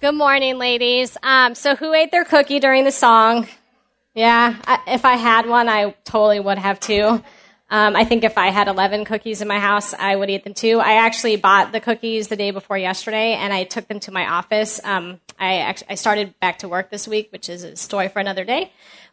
Good 0.00 0.14
morning, 0.14 0.58
ladies. 0.58 1.16
Um, 1.24 1.56
so, 1.56 1.74
who 1.74 1.92
ate 1.92 2.12
their 2.12 2.24
cookie 2.24 2.60
during 2.60 2.84
the 2.84 2.92
song? 2.92 3.48
Yeah, 4.14 4.54
I, 4.64 4.94
if 4.94 5.04
I 5.04 5.16
had 5.16 5.48
one, 5.48 5.68
I 5.68 5.92
totally 6.04 6.38
would 6.38 6.56
have 6.56 6.78
too. 6.78 7.20
Um, 7.68 7.96
I 7.96 8.04
think 8.04 8.22
if 8.22 8.38
I 8.38 8.50
had 8.50 8.68
11 8.68 9.06
cookies 9.06 9.42
in 9.42 9.48
my 9.48 9.58
house, 9.58 9.94
I 9.94 10.14
would 10.14 10.30
eat 10.30 10.44
them 10.44 10.54
too. 10.54 10.78
I 10.78 11.04
actually 11.04 11.34
bought 11.34 11.72
the 11.72 11.80
cookies 11.80 12.28
the 12.28 12.36
day 12.36 12.52
before 12.52 12.78
yesterday, 12.78 13.32
and 13.32 13.52
I 13.52 13.64
took 13.64 13.88
them 13.88 13.98
to 14.00 14.12
my 14.12 14.24
office. 14.24 14.80
Um, 14.84 15.18
I 15.36 15.74
I 15.88 15.96
started 15.96 16.38
back 16.38 16.60
to 16.60 16.68
work 16.68 16.90
this 16.90 17.08
week, 17.08 17.32
which 17.32 17.48
is 17.48 17.64
a 17.64 17.74
story 17.74 18.06
for 18.06 18.20
another 18.20 18.44
day. 18.44 18.70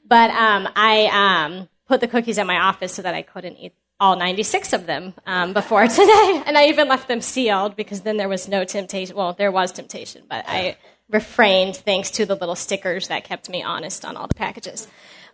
But 0.07 0.29
um, 0.29 0.70
I 0.75 1.45
um, 1.47 1.67
put 1.88 1.99
the 1.99 2.07
cookies 2.07 2.38
at 2.38 2.45
my 2.45 2.59
office 2.59 2.93
so 2.93 3.02
that 3.02 3.15
I 3.15 3.23
couldn't 3.23 3.57
eat 3.57 3.73
all 4.00 4.16
96 4.16 4.73
of 4.73 4.86
them 4.86 5.14
um, 5.25 5.54
before 5.54 5.88
today. 5.88 6.43
And 6.46 6.57
I 6.57 6.68
even 6.68 6.88
left 6.88 7.07
them 7.07 7.21
sealed 7.21 7.75
because 7.75 8.02
then 8.02 8.18
there 8.18 8.29
was 8.29 8.48
no 8.48 8.64
temptation. 8.64 9.16
Well, 9.16 9.34
there 9.34 9.52
was 9.52 9.71
temptation, 9.71 10.23
but 10.29 10.46
I 10.48 10.78
refrained 11.10 11.78
thanks 11.78 12.11
to 12.11 12.25
the 12.25 12.36
little 12.36 12.55
stickers 12.55 13.07
that 13.07 13.24
kept 13.24 13.50
me 13.50 13.64
honest 13.64 14.05
on 14.05 14.18
all 14.18 14.28
the 14.28 14.36
packages. 14.36 14.88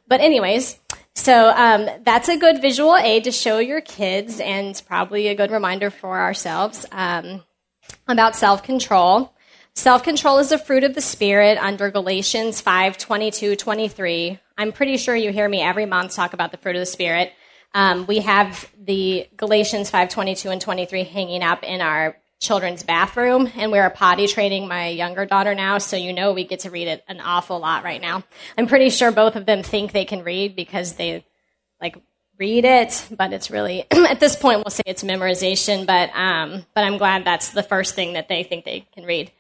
But, 0.08 0.20
anyways, 0.20 0.78
so 1.16 1.50
um, 1.56 1.88
that's 2.04 2.28
a 2.28 2.38
good 2.38 2.62
visual 2.62 2.98
aid 2.98 3.24
to 3.26 3.32
show 3.32 3.60
your 3.60 3.82
kids 3.82 4.40
and 4.40 4.82
probably 4.88 5.28
a 5.28 5.36
good 5.36 5.52
reminder 5.52 5.90
for 5.90 6.20
ourselves 6.20 6.86
um, 6.92 7.44
about 8.08 8.36
self 8.36 8.64
control. 8.64 9.34
Self 9.74 10.04
control 10.04 10.40
is 10.40 10.52
a 10.52 10.58
fruit 10.58 10.84
of 10.84 10.96
the 10.96 11.02
Spirit 11.02 11.58
under 11.58 11.90
Galatians 11.90 12.60
5 12.60 12.98
22 12.98 13.56
23. 13.56 14.40
I'm 14.58 14.72
pretty 14.74 14.98
sure 14.98 15.16
you 15.16 15.32
hear 15.32 15.48
me 15.48 15.62
every 15.62 15.86
month 15.86 16.14
talk 16.14 16.34
about 16.34 16.52
the 16.52 16.58
fruit 16.58 16.76
of 16.76 16.82
the 16.82 16.86
Spirit. 16.86 17.32
Um, 17.74 18.06
we 18.06 18.20
have 18.20 18.70
the 18.78 19.28
Galatians 19.38 19.90
5:22 19.90 20.52
and 20.52 20.62
23 20.62 21.04
hanging 21.04 21.44
up 21.44 21.64
in 21.64 21.82
our 21.82 22.18
children's 22.40 22.84
bathroom, 22.84 23.50
and 23.56 23.72
we're 23.72 23.90
potty 23.92 24.28
training 24.28 24.68
my 24.68 24.88
younger 24.88 25.26
daughter 25.26 25.54
now, 25.54 25.78
so 25.78 25.96
you 25.96 26.12
know 26.12 26.34
we 26.34 26.44
get 26.44 26.62
to 26.62 26.72
read 26.72 26.88
it 26.88 27.04
an 27.08 27.22
awful 27.22 27.60
lot 27.60 27.84
right 27.84 28.02
now. 28.02 28.24
I'm 28.58 28.68
pretty 28.68 28.90
sure 28.90 29.12
both 29.12 29.36
of 29.36 29.46
them 29.46 29.64
think 29.64 29.92
they 29.92 30.06
can 30.06 30.24
read 30.24 30.56
because 30.56 30.94
they 30.94 31.24
like 31.80 31.98
read 32.38 32.66
it, 32.66 33.08
but 33.16 33.32
it's 33.32 33.52
really 33.52 33.86
at 33.92 34.20
this 34.20 34.36
point 34.36 34.58
we'll 34.58 34.72
say 34.72 34.84
it's 34.86 35.04
memorization. 35.04 35.86
But 35.86 36.10
um, 36.16 36.66
but 36.74 36.84
I'm 36.84 36.98
glad 36.98 37.24
that's 37.24 37.50
the 37.50 37.64
first 37.64 37.96
thing 37.96 38.14
that 38.14 38.28
they 38.28 38.44
think 38.44 38.66
they 38.66 38.88
can 38.94 39.06
read. 39.06 39.32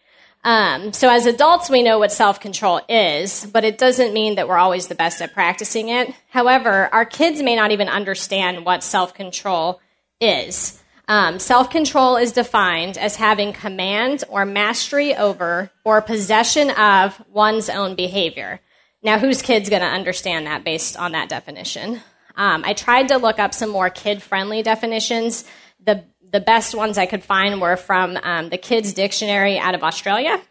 Um, 0.43 0.91
so 0.91 1.09
as 1.09 1.27
adults, 1.27 1.69
we 1.69 1.83
know 1.83 1.99
what 1.99 2.11
self 2.11 2.39
control 2.39 2.81
is, 2.89 3.45
but 3.45 3.63
it 3.63 3.77
doesn't 3.77 4.13
mean 4.13 4.35
that 4.35 4.47
we're 4.47 4.57
always 4.57 4.87
the 4.87 4.95
best 4.95 5.21
at 5.21 5.33
practicing 5.33 5.89
it. 5.89 6.13
However, 6.29 6.89
our 6.91 7.05
kids 7.05 7.41
may 7.41 7.55
not 7.55 7.71
even 7.71 7.87
understand 7.87 8.65
what 8.65 8.83
self 8.83 9.13
control 9.13 9.79
is. 10.19 10.81
Um, 11.07 11.39
self 11.39 11.69
control 11.69 12.17
is 12.17 12.31
defined 12.31 12.97
as 12.97 13.17
having 13.17 13.53
command 13.53 14.23
or 14.29 14.45
mastery 14.45 15.15
over 15.15 15.69
or 15.83 16.01
possession 16.01 16.71
of 16.71 17.21
one's 17.29 17.69
own 17.69 17.95
behavior. 17.95 18.61
Now, 19.03 19.19
whose 19.19 19.41
kid's 19.41 19.69
going 19.69 19.81
to 19.81 19.87
understand 19.87 20.47
that 20.47 20.63
based 20.63 20.97
on 20.97 21.11
that 21.11 21.29
definition? 21.29 22.01
Um, 22.35 22.63
I 22.65 22.73
tried 22.73 23.09
to 23.09 23.17
look 23.17 23.39
up 23.39 23.53
some 23.53 23.69
more 23.69 23.89
kid 23.89 24.21
friendly 24.21 24.63
definitions. 24.63 25.43
The 25.83 26.05
the 26.31 26.39
best 26.39 26.73
ones 26.73 26.97
I 26.97 27.05
could 27.05 27.23
find 27.23 27.61
were 27.61 27.77
from 27.77 28.17
um, 28.17 28.49
the 28.49 28.57
Kids 28.57 28.93
Dictionary 28.93 29.57
out 29.57 29.75
of 29.75 29.83
Australia. 29.83 30.41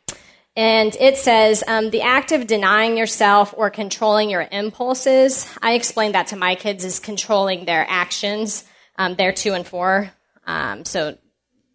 And 0.56 0.95
it 0.98 1.17
says 1.17 1.62
um, 1.67 1.91
the 1.91 2.03
act 2.03 2.33
of 2.33 2.47
denying 2.47 2.97
yourself 2.97 3.55
or 3.56 3.70
controlling 3.70 4.31
your 4.31 4.47
impulses. 4.51 5.48
I 5.62 5.75
explained 5.75 6.14
that 6.14 6.28
to 6.28 6.36
my 6.36 6.55
kids 6.55 6.84
is 6.84 6.98
controlling 6.98 7.64
their 7.64 7.86
actions. 7.89 8.64
Um, 8.97 9.14
they're 9.14 9.33
two 9.33 9.55
and 9.55 9.67
four. 9.67 10.12
Um, 10.47 10.84
so, 10.84 11.17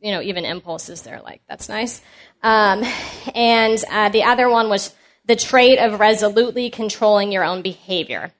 you 0.01 0.11
know, 0.11 0.21
even 0.21 0.45
impulses, 0.45 1.01
they're 1.01 1.21
like, 1.21 1.41
that's 1.47 1.69
nice. 1.69 2.01
Um, 2.43 2.83
and 3.33 3.83
uh, 3.89 4.09
the 4.09 4.23
other 4.23 4.49
one 4.49 4.69
was 4.69 4.93
the 5.25 5.35
trait 5.35 5.79
of 5.79 5.99
resolutely 5.99 6.69
controlling 6.69 7.31
your 7.31 7.43
own 7.43 7.61
behavior. 7.61 8.33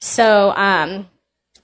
So, 0.00 0.52
um, 0.52 1.08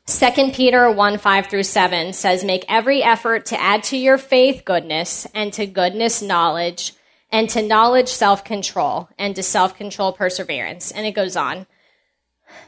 2 0.06 0.52
Peter 0.52 0.88
1 0.88 1.18
5 1.18 1.46
through 1.48 1.64
7 1.64 2.12
says, 2.12 2.44
Make 2.44 2.64
every 2.68 3.02
effort 3.02 3.46
to 3.46 3.60
add 3.60 3.82
to 3.84 3.96
your 3.96 4.18
faith 4.18 4.64
goodness, 4.64 5.26
and 5.34 5.52
to 5.54 5.66
goodness 5.66 6.22
knowledge, 6.22 6.92
and 7.32 7.50
to 7.50 7.60
knowledge 7.60 8.08
self 8.08 8.44
control, 8.44 9.08
and 9.18 9.34
to 9.34 9.42
self 9.42 9.76
control 9.76 10.12
perseverance. 10.12 10.92
And 10.92 11.06
it 11.06 11.12
goes 11.12 11.34
on. 11.34 11.66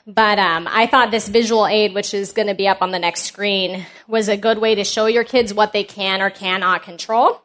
But 0.05 0.41
um, 0.41 0.67
I 0.69 0.87
thought 0.87 1.13
this 1.13 1.29
visual 1.29 1.69
aid, 1.69 1.95
which 1.95 2.13
is 2.13 2.33
going 2.33 2.49
to 2.49 2.55
be 2.55 2.67
up 2.67 2.83
on 2.83 2.91
the 2.91 2.99
next 2.99 3.23
screen, 3.23 3.87
was 4.09 4.29
a 4.29 4.37
good 4.37 4.59
way 4.59 4.75
to 4.75 4.83
show 4.83 5.07
your 5.07 5.23
kids 5.23 5.55
what 5.55 5.73
they 5.73 5.85
can 5.85 6.21
or 6.21 6.31
cannot 6.31 6.83
control. 6.83 7.41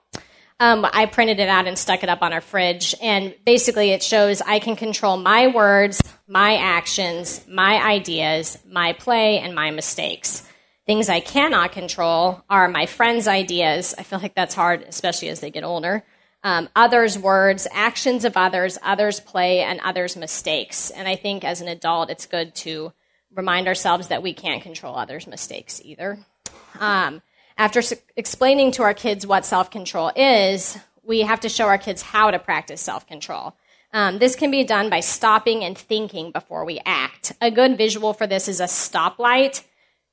Um, 0.60 0.88
I 0.92 1.06
printed 1.06 1.40
it 1.40 1.50
out 1.50 1.68
and 1.68 1.78
stuck 1.78 2.02
it 2.02 2.10
up 2.10 2.24
on 2.24 2.34
our 2.34 2.42
fridge. 2.42 2.96
And 3.00 3.36
basically, 3.46 3.92
it 3.92 4.02
shows 4.02 4.42
I 4.42 4.58
can 4.58 4.76
control 4.76 5.18
my 5.18 5.48
words, 5.48 6.02
my 6.28 6.56
actions, 6.56 7.46
my 7.48 7.82
ideas, 7.84 8.58
my 8.70 8.94
play, 8.94 9.40
and 9.40 9.54
my 9.54 9.72
mistakes. 9.72 10.48
Things 10.86 11.10
I 11.10 11.20
cannot 11.20 11.72
control 11.72 12.44
are 12.50 12.68
my 12.68 12.86
friends' 12.86 13.28
ideas. 13.28 13.94
I 13.98 14.04
feel 14.04 14.20
like 14.20 14.36
that's 14.36 14.56
hard, 14.56 14.82
especially 14.84 15.30
as 15.30 15.40
they 15.40 15.52
get 15.52 15.64
older. 15.64 16.04
Um, 16.44 16.68
others' 16.76 17.18
words, 17.18 17.68
actions 17.72 18.26
of 18.26 18.36
others, 18.36 18.78
others' 18.84 19.22
play, 19.22 19.62
and 19.62 19.80
others' 19.80 20.18
mistakes. 20.18 20.90
And 20.90 21.08
I 21.08 21.16
think 21.16 21.46
as 21.46 21.62
an 21.62 21.70
adult, 21.70 22.10
it's 22.10 22.26
good 22.26 22.54
to 22.56 22.92
remind 23.34 23.68
ourselves 23.68 24.10
that 24.10 24.22
we 24.22 24.34
can't 24.34 24.62
control 24.62 24.98
others' 24.98 25.26
mistakes 25.26 25.82
either. 25.86 26.20
Um, 26.80 27.22
after 27.58 27.82
explaining 28.18 28.72
to 28.74 28.84
our 28.84 28.94
kids 28.94 29.26
what 29.26 29.46
self 29.46 29.72
control 29.72 30.12
is, 30.16 30.78
we 31.04 31.22
have 31.22 31.42
to 31.42 31.50
show 31.50 31.66
our 31.68 31.78
kids 31.78 32.02
how 32.02 32.32
to 32.32 32.40
practice 32.40 32.82
self 32.82 33.08
control. 33.08 33.56
Um, 33.94 34.18
this 34.18 34.36
can 34.36 34.50
be 34.50 34.64
done 34.64 34.90
by 34.90 35.02
stopping 35.02 35.64
and 35.64 35.78
thinking 35.78 36.32
before 36.32 36.66
we 36.66 36.82
act. 36.86 37.32
A 37.40 37.52
good 37.52 37.78
visual 37.78 38.14
for 38.14 38.26
this 38.26 38.48
is 38.48 38.60
a 38.60 38.66
stoplight. 38.66 39.64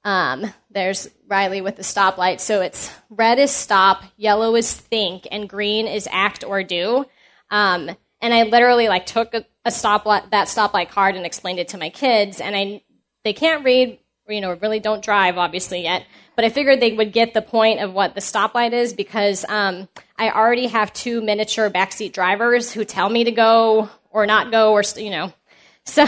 Um, 0.05 0.53
there's 0.71 1.09
Riley 1.27 1.63
with 1.63 1.77
the 1.77 1.83
stoplight. 1.83 2.41
So 2.41 2.61
it's 2.61 2.93
red 3.09 3.39
is 3.39 3.51
stop, 3.51 4.03
yellow 4.17 4.55
is 4.55 4.73
think, 4.73 5.27
and 5.31 5.49
green 5.49 5.87
is 5.87 6.07
act 6.13 6.45
or 6.45 6.63
do. 6.63 7.07
Um, 7.51 7.91
and 8.21 8.35
I 8.35 8.43
literally 8.45 8.89
like 8.89 9.07
took 9.07 9.35
a, 9.35 9.47
a 9.65 9.71
stoplight 9.71 10.31
that 10.31 10.49
stoplight 10.49 10.91
card 10.91 11.17
and 11.17 11.25
explained 11.25 11.59
it 11.59 11.69
to 11.69 11.79
my 11.79 11.89
kids, 11.89 12.41
and 12.41 12.55
I 12.55 12.83
they 13.25 13.33
can't 13.33 13.65
read, 13.65 13.99
you 14.29 14.41
know, 14.41 14.53
really 14.55 14.81
don't 14.81 15.03
drive 15.03 15.39
obviously 15.39 15.83
yet 15.83 16.05
but 16.41 16.47
I 16.47 16.49
figured 16.49 16.81
they 16.81 16.93
would 16.93 17.13
get 17.13 17.35
the 17.35 17.43
point 17.43 17.81
of 17.81 17.93
what 17.93 18.15
the 18.15 18.23
stoplight 18.23 18.73
is 18.73 18.95
because 18.95 19.45
um, 19.47 19.91
I 20.17 20.31
already 20.31 20.69
have 20.69 20.91
two 20.91 21.21
miniature 21.21 21.69
backseat 21.69 22.15
drivers 22.15 22.73
who 22.73 22.87
tell 22.87 23.11
me 23.11 23.25
to 23.25 23.31
go 23.31 23.91
or 24.11 24.25
not 24.25 24.51
go, 24.51 24.73
or 24.73 24.83
you 24.97 25.11
know. 25.11 25.35
So 25.85 26.05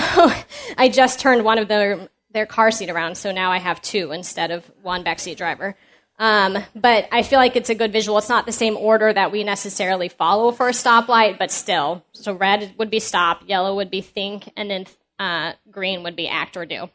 I 0.78 0.88
just 0.90 1.20
turned 1.20 1.44
one 1.44 1.58
of 1.58 1.68
their 1.68 2.08
their 2.30 2.46
car 2.46 2.70
seat 2.70 2.88
around, 2.88 3.16
so 3.16 3.30
now 3.30 3.52
I 3.52 3.58
have 3.58 3.82
two 3.82 4.12
instead 4.12 4.50
of 4.50 4.64
one 4.80 5.04
backseat 5.04 5.36
driver. 5.36 5.76
Um, 6.18 6.56
but 6.74 7.08
I 7.12 7.22
feel 7.24 7.38
like 7.38 7.56
it's 7.56 7.68
a 7.68 7.74
good 7.74 7.92
visual. 7.92 8.16
It's 8.16 8.28
not 8.30 8.46
the 8.46 8.52
same 8.52 8.78
order 8.78 9.12
that 9.12 9.32
we 9.32 9.44
necessarily 9.44 10.08
follow 10.08 10.50
for 10.52 10.68
a 10.68 10.72
stoplight, 10.72 11.38
but 11.38 11.50
still. 11.50 12.06
So 12.12 12.32
red 12.32 12.74
would 12.78 12.90
be 12.90 13.00
stop, 13.00 13.42
yellow 13.46 13.76
would 13.76 13.90
be 13.90 14.00
think, 14.00 14.50
and 14.56 14.70
then 14.70 14.86
uh, 15.18 15.52
green 15.70 16.04
would 16.04 16.16
be 16.16 16.26
act 16.26 16.56
or 16.56 16.64
do. 16.64 16.88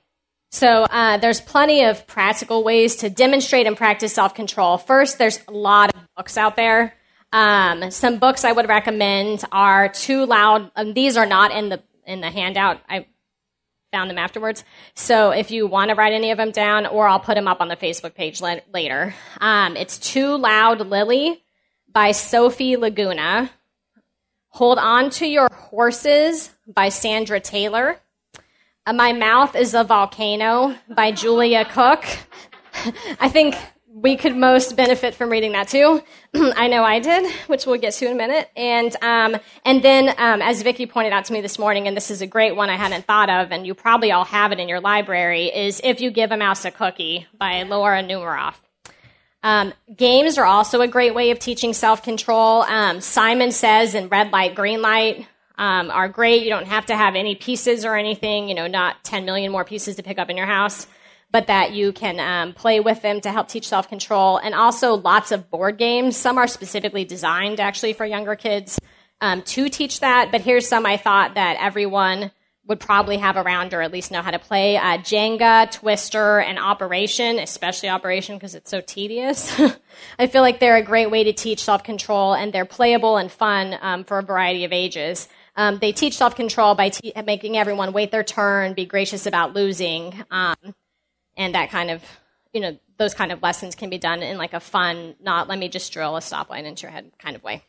So 0.49 0.83
uh, 0.83 1.17
there's 1.17 1.41
plenty 1.41 1.83
of 1.83 2.07
practical 2.07 2.63
ways 2.63 2.97
to 2.97 3.09
demonstrate 3.09 3.67
and 3.67 3.75
practice 3.75 4.13
self-control. 4.13 4.77
First, 4.77 5.17
there's 5.17 5.39
a 5.47 5.51
lot 5.51 5.93
of 5.93 6.01
books 6.15 6.37
out 6.37 6.55
there. 6.55 6.93
Um, 7.33 7.91
some 7.91 8.19
books 8.19 8.45
I 8.45 8.53
would 8.53 8.69
recommend 8.69 9.43
are 9.51 9.89
Too 9.89 10.25
Loud. 10.25 10.71
Um, 10.75 10.93
these 10.93 11.17
are 11.17 11.25
not 11.25 11.51
in 11.51 11.69
the 11.69 11.83
in 12.05 12.21
the 12.21 12.31
handout. 12.31 12.79
I 12.87 13.05
found 13.91 14.09
them 14.09 14.17
afterwards. 14.17 14.63
So 14.95 15.31
if 15.31 15.51
you 15.51 15.67
want 15.67 15.89
to 15.89 15.95
write 15.95 16.13
any 16.13 16.31
of 16.31 16.37
them 16.37 16.51
down, 16.51 16.85
or 16.85 17.07
I'll 17.07 17.19
put 17.19 17.35
them 17.35 17.47
up 17.47 17.59
on 17.59 17.67
the 17.67 17.75
Facebook 17.75 18.15
page 18.15 18.41
le- 18.41 18.61
later. 18.73 19.13
Um, 19.41 19.75
it's 19.75 19.97
Too 19.97 20.37
Loud 20.37 20.79
Lily 20.87 21.43
by 21.91 22.11
Sophie 22.11 22.77
Laguna. 22.77 23.49
Hold 24.49 24.77
on 24.77 25.09
to 25.11 25.27
your 25.27 25.49
horses 25.51 26.49
by 26.65 26.89
Sandra 26.89 27.39
Taylor. 27.39 27.99
Uh, 28.87 28.93
My 28.93 29.11
Mouth 29.11 29.53
is 29.53 29.73
a 29.73 29.83
Volcano 29.83 30.73
by 30.87 31.11
Julia 31.11 31.65
Cook. 31.65 32.05
I 33.19 33.27
think 33.27 33.53
we 33.85 34.15
could 34.15 34.33
most 34.33 34.77
benefit 34.77 35.13
from 35.13 35.29
reading 35.29 35.51
that 35.51 35.67
too. 35.67 36.01
I 36.33 36.69
know 36.69 36.85
I 36.85 36.99
did, 36.99 37.29
which 37.47 37.65
we'll 37.65 37.81
get 37.81 37.95
to 37.95 38.05
in 38.05 38.13
a 38.13 38.15
minute. 38.15 38.49
And 38.55 38.95
um, 39.03 39.41
and 39.65 39.83
then, 39.83 40.15
um, 40.17 40.41
as 40.41 40.61
Vicki 40.61 40.85
pointed 40.85 41.11
out 41.11 41.25
to 41.25 41.33
me 41.33 41.41
this 41.41 41.59
morning, 41.59 41.85
and 41.89 41.97
this 41.97 42.09
is 42.09 42.21
a 42.21 42.27
great 42.27 42.55
one 42.55 42.69
I 42.69 42.77
hadn't 42.77 43.05
thought 43.05 43.29
of, 43.29 43.51
and 43.51 43.67
you 43.67 43.73
probably 43.73 44.13
all 44.13 44.23
have 44.23 44.53
it 44.53 44.59
in 44.59 44.69
your 44.69 44.79
library, 44.79 45.47
is 45.47 45.81
"If 45.83 45.99
You 45.99 46.09
Give 46.09 46.31
a 46.31 46.37
Mouse 46.37 46.63
a 46.63 46.71
Cookie" 46.71 47.27
by 47.37 47.63
Laura 47.63 48.01
Numeroff. 48.01 48.55
Um, 49.43 49.73
games 49.93 50.37
are 50.37 50.45
also 50.45 50.79
a 50.79 50.87
great 50.87 51.13
way 51.13 51.31
of 51.31 51.39
teaching 51.39 51.73
self 51.73 52.03
control. 52.03 52.61
Um, 52.61 53.01
Simon 53.01 53.51
says 53.51 53.95
in 53.95 54.07
Red 54.07 54.31
Light, 54.31 54.55
Green 54.55 54.81
Light, 54.81 55.27
um, 55.57 55.89
are 55.91 56.07
great. 56.07 56.43
You 56.43 56.49
don't 56.49 56.67
have 56.67 56.85
to 56.87 56.95
have 56.95 57.15
any 57.15 57.35
pieces 57.35 57.85
or 57.85 57.95
anything, 57.95 58.47
you 58.49 58.55
know, 58.55 58.67
not 58.67 59.03
10 59.03 59.25
million 59.25 59.51
more 59.51 59.65
pieces 59.65 59.95
to 59.97 60.03
pick 60.03 60.19
up 60.19 60.29
in 60.29 60.37
your 60.37 60.45
house, 60.45 60.87
but 61.31 61.47
that 61.47 61.73
you 61.73 61.91
can 61.93 62.19
um, 62.19 62.53
play 62.53 62.79
with 62.79 63.01
them 63.01 63.21
to 63.21 63.31
help 63.31 63.47
teach 63.47 63.67
self 63.67 63.89
control. 63.89 64.37
And 64.37 64.53
also 64.55 64.95
lots 64.95 65.31
of 65.31 65.49
board 65.49 65.77
games. 65.77 66.15
Some 66.15 66.37
are 66.37 66.47
specifically 66.47 67.05
designed 67.05 67.59
actually 67.59 67.93
for 67.93 68.05
younger 68.05 68.35
kids. 68.35 68.79
um, 69.21 69.41
to 69.43 69.69
teach 69.69 69.99
that. 70.01 70.31
But 70.31 70.41
here's 70.41 70.67
some 70.67 70.85
I 70.85 70.97
thought 70.97 71.35
that 71.35 71.57
everyone 71.59 72.31
would 72.67 72.79
probably 72.79 73.17
have 73.17 73.37
around 73.37 73.73
or 73.73 73.81
at 73.81 73.91
least 73.91 74.11
know 74.11 74.21
how 74.21 74.31
to 74.31 74.39
play 74.39 74.75
uh, 74.77 74.97
Jenga, 74.97 75.71
Twister, 75.71 76.39
and 76.39 76.59
Operation, 76.59 77.39
especially 77.39 77.89
Operation 77.89 78.35
because 78.35 78.55
it's 78.55 78.69
so 78.69 78.81
tedious. 78.81 79.57
I 80.19 80.27
feel 80.27 80.41
like 80.41 80.59
they're 80.59 80.75
a 80.75 80.83
great 80.83 81.09
way 81.09 81.23
to 81.23 81.33
teach 81.33 81.63
self 81.63 81.83
control 81.83 82.33
and 82.33 82.51
they're 82.51 82.65
playable 82.65 83.17
and 83.17 83.31
fun 83.31 83.77
um, 83.81 84.03
for 84.03 84.19
a 84.19 84.23
variety 84.23 84.65
of 84.65 84.73
ages. 84.73 85.29
Um, 85.55 85.79
they 85.79 85.93
teach 85.93 86.17
self 86.17 86.35
control 86.35 86.75
by 86.75 86.89
te- 86.89 87.13
making 87.25 87.57
everyone 87.57 87.93
wait 87.93 88.11
their 88.11 88.23
turn, 88.23 88.73
be 88.73 88.85
gracious 88.85 89.25
about 89.25 89.53
losing, 89.53 90.13
um, 90.29 90.55
and 91.37 91.55
that 91.55 91.69
kind 91.69 91.89
of, 91.89 92.03
you 92.53 92.59
know, 92.59 92.77
those 92.97 93.13
kind 93.13 93.31
of 93.31 93.41
lessons 93.41 93.75
can 93.75 93.89
be 93.89 93.97
done 93.97 94.21
in 94.21 94.37
like 94.37 94.53
a 94.53 94.59
fun, 94.59 95.15
not 95.21 95.47
let 95.47 95.57
me 95.57 95.69
just 95.69 95.93
drill 95.93 96.17
a 96.17 96.21
stop 96.21 96.49
stoplight 96.49 96.65
into 96.65 96.83
your 96.83 96.91
head 96.91 97.11
kind 97.17 97.35
of 97.35 97.43
way. 97.43 97.63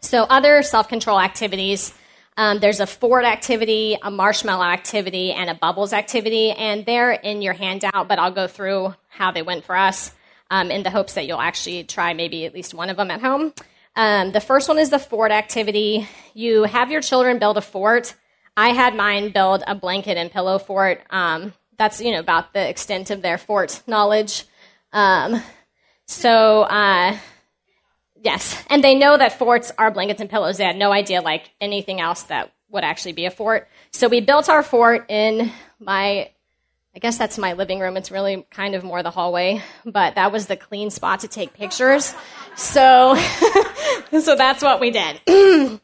So, 0.00 0.22
other 0.22 0.62
self 0.62 0.88
control 0.88 1.20
activities 1.20 1.92
um, 2.36 2.60
there's 2.60 2.80
a 2.80 2.86
fort 2.86 3.24
activity, 3.24 3.96
a 4.02 4.10
marshmallow 4.10 4.64
activity, 4.64 5.32
and 5.32 5.48
a 5.48 5.54
bubbles 5.54 5.92
activity, 5.92 6.50
and 6.50 6.84
they're 6.84 7.12
in 7.12 7.40
your 7.40 7.54
handout, 7.54 8.08
but 8.08 8.18
I'll 8.18 8.32
go 8.32 8.46
through 8.46 8.94
how 9.08 9.30
they 9.30 9.42
went 9.42 9.64
for 9.64 9.76
us 9.76 10.12
um, 10.50 10.70
in 10.70 10.82
the 10.82 10.90
hopes 10.90 11.14
that 11.14 11.26
you'll 11.26 11.40
actually 11.40 11.84
try 11.84 12.12
maybe 12.12 12.44
at 12.44 12.54
least 12.54 12.74
one 12.74 12.90
of 12.90 12.96
them 12.96 13.10
at 13.10 13.20
home. 13.20 13.52
Um, 13.96 14.32
the 14.32 14.40
first 14.40 14.68
one 14.68 14.78
is 14.78 14.90
the 14.90 14.98
fort 14.98 15.32
activity. 15.32 16.06
You 16.34 16.64
have 16.64 16.90
your 16.90 17.00
children 17.00 17.38
build 17.38 17.56
a 17.56 17.62
fort. 17.62 18.14
I 18.56 18.70
had 18.70 18.94
mine 18.94 19.32
build 19.32 19.62
a 19.66 19.74
blanket 19.74 20.18
and 20.18 20.30
pillow 20.30 20.58
fort. 20.58 21.00
Um, 21.08 21.54
that's 21.78 22.00
you 22.00 22.12
know 22.12 22.20
about 22.20 22.52
the 22.52 22.68
extent 22.68 23.10
of 23.10 23.22
their 23.22 23.38
fort 23.38 23.82
knowledge. 23.86 24.44
Um, 24.92 25.42
so 26.06 26.62
uh, 26.62 27.16
Yes, 28.26 28.60
and 28.68 28.82
they 28.82 28.96
know 28.96 29.16
that 29.16 29.38
forts 29.38 29.70
are 29.78 29.92
blankets 29.92 30.20
and 30.20 30.28
pillows. 30.28 30.56
They 30.56 30.64
had 30.64 30.74
no 30.74 30.90
idea 30.90 31.20
like 31.20 31.48
anything 31.60 32.00
else 32.00 32.24
that 32.24 32.52
would 32.68 32.82
actually 32.82 33.12
be 33.12 33.24
a 33.24 33.30
fort. 33.30 33.68
So 33.92 34.08
we 34.08 34.20
built 34.20 34.48
our 34.48 34.64
fort 34.64 35.08
in 35.08 35.52
my 35.78 36.30
I 36.92 36.98
guess 36.98 37.18
that's 37.18 37.38
my 37.38 37.52
living 37.52 37.78
room. 37.78 37.96
It's 37.96 38.10
really 38.10 38.44
kind 38.50 38.74
of 38.74 38.82
more 38.82 39.04
the 39.04 39.12
hallway, 39.12 39.62
but 39.84 40.16
that 40.16 40.32
was 40.32 40.48
the 40.48 40.56
clean 40.56 40.90
spot 40.90 41.20
to 41.20 41.28
take 41.28 41.54
pictures. 41.54 42.16
So 42.56 43.14
so 44.10 44.34
that's 44.34 44.60
what 44.60 44.80
we 44.80 44.90
did. 44.90 45.20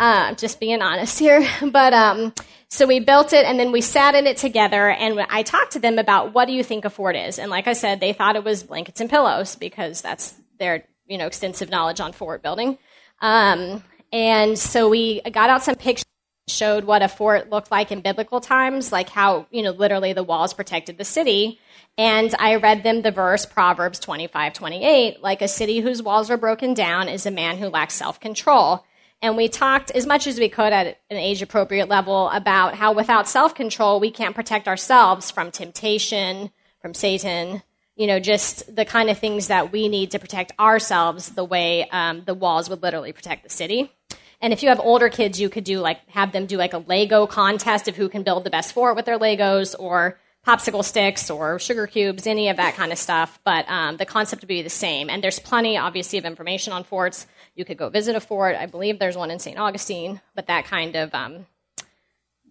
uh, 0.00 0.34
just 0.36 0.60
being 0.60 0.80
honest 0.80 1.18
here. 1.18 1.46
But 1.60 1.92
um, 1.92 2.32
so 2.70 2.86
we 2.86 3.00
built 3.00 3.34
it 3.34 3.44
and 3.44 3.60
then 3.60 3.70
we 3.70 3.82
sat 3.82 4.14
in 4.14 4.26
it 4.26 4.38
together 4.38 4.88
and 4.88 5.20
I 5.28 5.42
talked 5.42 5.72
to 5.72 5.78
them 5.78 5.98
about 5.98 6.32
what 6.32 6.46
do 6.46 6.54
you 6.54 6.64
think 6.64 6.86
a 6.86 6.90
fort 6.90 7.16
is? 7.16 7.38
And 7.38 7.50
like 7.50 7.66
I 7.66 7.74
said, 7.74 8.00
they 8.00 8.14
thought 8.14 8.36
it 8.36 8.44
was 8.44 8.62
blankets 8.62 9.02
and 9.02 9.10
pillows 9.10 9.56
because 9.56 10.00
that's 10.00 10.32
their 10.58 10.84
you 11.12 11.18
know, 11.18 11.26
extensive 11.26 11.68
knowledge 11.68 12.00
on 12.00 12.12
fort 12.12 12.42
building. 12.42 12.78
Um, 13.20 13.84
and 14.12 14.58
so 14.58 14.88
we 14.88 15.20
got 15.20 15.50
out 15.50 15.62
some 15.62 15.74
pictures, 15.74 16.06
showed 16.48 16.84
what 16.84 17.02
a 17.02 17.08
fort 17.08 17.50
looked 17.50 17.70
like 17.70 17.92
in 17.92 18.00
biblical 18.00 18.40
times, 18.40 18.90
like 18.90 19.10
how, 19.10 19.46
you 19.50 19.62
know, 19.62 19.72
literally 19.72 20.14
the 20.14 20.22
walls 20.22 20.54
protected 20.54 20.96
the 20.96 21.04
city. 21.04 21.60
And 21.98 22.34
I 22.38 22.56
read 22.56 22.82
them 22.82 23.02
the 23.02 23.10
verse, 23.10 23.44
Proverbs 23.44 23.98
25, 23.98 24.54
28, 24.54 25.22
like 25.22 25.42
a 25.42 25.48
city 25.48 25.80
whose 25.80 26.02
walls 26.02 26.30
are 26.30 26.38
broken 26.38 26.72
down 26.72 27.08
is 27.08 27.26
a 27.26 27.30
man 27.30 27.58
who 27.58 27.68
lacks 27.68 27.94
self 27.94 28.18
control. 28.18 28.84
And 29.20 29.36
we 29.36 29.48
talked 29.48 29.90
as 29.90 30.06
much 30.06 30.26
as 30.26 30.38
we 30.38 30.48
could 30.48 30.72
at 30.72 30.98
an 31.10 31.16
age 31.18 31.42
appropriate 31.42 31.90
level 31.90 32.30
about 32.30 32.74
how 32.74 32.94
without 32.94 33.28
self 33.28 33.54
control, 33.54 34.00
we 34.00 34.10
can't 34.10 34.34
protect 34.34 34.66
ourselves 34.66 35.30
from 35.30 35.50
temptation, 35.50 36.50
from 36.80 36.94
Satan, 36.94 37.62
you 37.96 38.06
know, 38.06 38.18
just 38.18 38.74
the 38.74 38.84
kind 38.84 39.10
of 39.10 39.18
things 39.18 39.48
that 39.48 39.72
we 39.72 39.88
need 39.88 40.12
to 40.12 40.18
protect 40.18 40.52
ourselves 40.58 41.30
the 41.30 41.44
way 41.44 41.88
um, 41.90 42.22
the 42.24 42.34
walls 42.34 42.70
would 42.70 42.82
literally 42.82 43.12
protect 43.12 43.42
the 43.42 43.50
city. 43.50 43.92
And 44.40 44.52
if 44.52 44.62
you 44.62 44.70
have 44.70 44.80
older 44.80 45.08
kids, 45.08 45.40
you 45.40 45.48
could 45.48 45.64
do 45.64 45.78
like 45.78 46.00
have 46.08 46.32
them 46.32 46.46
do 46.46 46.56
like 46.56 46.72
a 46.72 46.78
Lego 46.78 47.26
contest 47.26 47.86
of 47.86 47.96
who 47.96 48.08
can 48.08 48.24
build 48.24 48.44
the 48.44 48.50
best 48.50 48.72
fort 48.72 48.96
with 48.96 49.04
their 49.04 49.18
Legos, 49.18 49.76
or 49.78 50.18
popsicle 50.44 50.84
sticks, 50.84 51.30
or 51.30 51.60
sugar 51.60 51.86
cubes, 51.86 52.26
any 52.26 52.48
of 52.48 52.56
that 52.56 52.74
kind 52.74 52.90
of 52.90 52.98
stuff. 52.98 53.38
But 53.44 53.70
um, 53.70 53.98
the 53.98 54.04
concept 54.04 54.42
would 54.42 54.48
be 54.48 54.62
the 54.62 54.70
same. 54.70 55.08
And 55.08 55.22
there's 55.22 55.38
plenty, 55.38 55.76
obviously, 55.78 56.18
of 56.18 56.24
information 56.24 56.72
on 56.72 56.82
forts. 56.82 57.26
You 57.54 57.64
could 57.64 57.78
go 57.78 57.88
visit 57.88 58.16
a 58.16 58.20
fort. 58.20 58.56
I 58.56 58.66
believe 58.66 58.98
there's 58.98 59.16
one 59.16 59.30
in 59.30 59.38
St. 59.38 59.58
Augustine, 59.58 60.20
but 60.34 60.48
that 60.48 60.64
kind 60.64 60.96
of 60.96 61.14
um, 61.14 61.46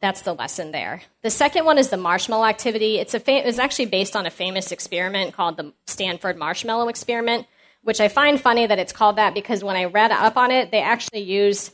that's 0.01 0.23
the 0.23 0.33
lesson 0.33 0.71
there. 0.71 1.03
The 1.21 1.29
second 1.29 1.65
one 1.65 1.77
is 1.77 1.89
the 1.89 1.97
marshmallow 1.97 2.45
activity. 2.45 2.97
It's, 2.97 3.13
a 3.13 3.19
fa- 3.19 3.47
it's 3.47 3.59
actually 3.59 3.85
based 3.85 4.15
on 4.15 4.25
a 4.25 4.31
famous 4.31 4.71
experiment 4.71 5.33
called 5.33 5.57
the 5.57 5.73
Stanford 5.85 6.37
Marshmallow 6.37 6.87
Experiment, 6.87 7.45
which 7.83 8.01
I 8.01 8.07
find 8.07 8.41
funny 8.41 8.65
that 8.65 8.79
it's 8.79 8.93
called 8.93 9.17
that 9.17 9.35
because 9.35 9.63
when 9.63 9.75
I 9.75 9.85
read 9.85 10.11
up 10.11 10.37
on 10.37 10.49
it, 10.49 10.71
they 10.71 10.81
actually 10.81 11.21
used 11.21 11.73